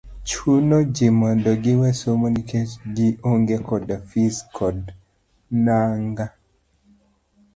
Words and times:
chuno 0.29 0.77
gi 0.95 1.07
mondo 1.19 1.51
giwe 1.63 1.89
somo 1.99 2.27
nikech 2.33 2.71
gi 2.95 3.09
onge 3.31 3.57
koda 3.67 3.97
fis 4.09 4.35
kod 4.57 4.77
nanga. 5.65 6.25